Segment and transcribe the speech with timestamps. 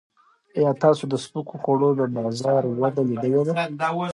[0.57, 3.51] ایا تاسو د سپکو خوړو د بازار وده لیدلې ده؟